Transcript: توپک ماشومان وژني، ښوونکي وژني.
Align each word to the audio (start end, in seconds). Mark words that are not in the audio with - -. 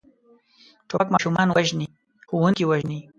توپک 0.87 1.07
ماشومان 1.13 1.47
وژني، 1.51 1.87
ښوونکي 2.27 2.63
وژني. 2.67 2.99